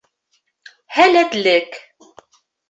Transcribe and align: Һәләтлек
Һәләтлек 0.95 1.79